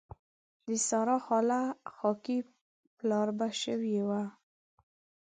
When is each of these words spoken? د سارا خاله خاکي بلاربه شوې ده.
د 0.67 0.69
سارا 0.87 1.17
خاله 1.25 1.61
خاکي 1.95 2.37
بلاربه 2.97 3.47
شوې 3.61 3.97
ده. 4.09 4.23